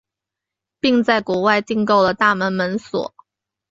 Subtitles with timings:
[0.79, 3.13] 并在国外订购了大门门锁。